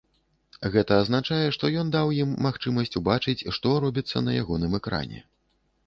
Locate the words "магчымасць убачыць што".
2.47-3.79